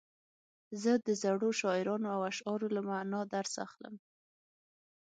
[0.81, 3.95] زه د زړو شاعرانو د اشعارو له معنا درس اخلم.